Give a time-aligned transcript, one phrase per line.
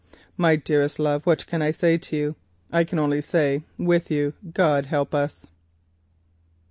[0.35, 1.99] My dearest love, what can I say?
[2.71, 5.45] I can only say with you, God help us!"